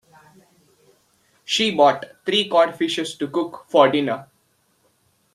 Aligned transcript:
She 1.45 1.75
bought 1.75 2.05
three 2.25 2.49
cod 2.49 2.75
fishes 2.75 3.15
to 3.17 3.27
cook 3.27 3.65
for 3.69 3.87
dinner. 3.87 4.27